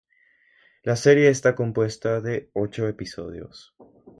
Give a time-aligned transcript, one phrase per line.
[0.81, 3.75] La serie está compuesta de ocho episodios.